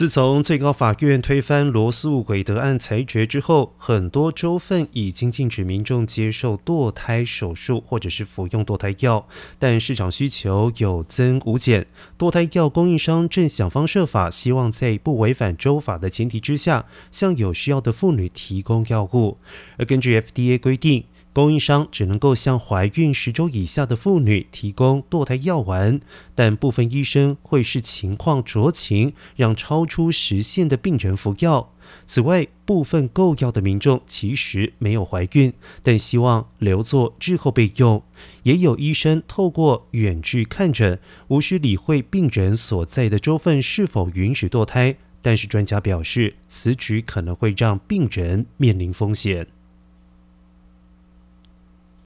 [0.00, 9.28] 自从最高法院推翻罗素韦德案裁决之后，很多州份已经禁止民众接受堕胎手术或者是服用堕胎药，
[9.58, 11.86] 但市场需求有增无减。
[12.18, 19.36] 堕胎药供应商正想方设法，希望在不违反州法的前提之下，向有需要的妇女提供药物。
[19.76, 26.00] 而根据 FDA 规定，供应商只能够向怀孕十周以下的妇女提供堕胎药丸，
[26.34, 31.72] 但部分医生会视情况酌情，让超出时限的病人服药。
[32.04, 35.52] 此外，部分购药的民众其实没有怀孕，
[35.82, 38.02] 但希望留作日后备用。
[38.42, 44.96] 也有医生透过远距看诊，无需理会病人所在的州份是否允许堕胎。
[45.22, 49.46] 但是专家表示，此举可能会让病人面临风险。